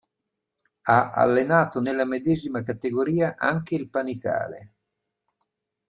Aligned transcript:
Ha 0.81 1.11
allenato 1.11 1.79
nella 1.79 2.05
medesima 2.05 2.63
categoria 2.63 3.35
anche 3.37 3.75
il 3.75 3.87
Panicale. 3.87 4.73